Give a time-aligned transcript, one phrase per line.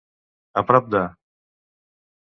[0.63, 1.05] A prop de.